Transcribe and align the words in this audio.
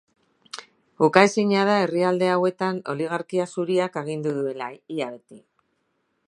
Ukaezina 1.07 1.65
da 1.69 1.75
herrialde 1.81 2.31
hauetan 2.37 2.79
oligarkia 2.95 3.47
zuriak 3.57 4.01
agindu 4.03 4.35
duela 4.39 4.71
ia 4.97 5.13
beti. 5.15 5.41